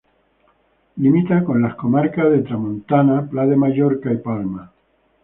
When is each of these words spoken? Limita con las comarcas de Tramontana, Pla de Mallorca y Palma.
Limita 0.97 1.43
con 1.43 1.61
las 1.61 1.75
comarcas 1.75 2.31
de 2.31 2.41
Tramontana, 2.41 3.27
Pla 3.29 3.45
de 3.45 3.55
Mallorca 3.55 4.11
y 4.11 4.17
Palma. 4.17 4.71